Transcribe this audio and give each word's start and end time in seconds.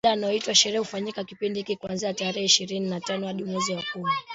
Kila 0.03 0.13
inayoitwa 0.15 0.55
sherehe 0.55 0.77
hufanyika 0.79 1.23
kipindi 1.23 1.59
hiki 1.59 1.75
kuanzia 1.75 2.13
tarehe 2.13 2.45
ishirini 2.45 2.89
na 2.89 2.99
tano 3.01 3.33
mwezi 3.45 3.73
wa 3.73 3.83
kumi 3.93 4.11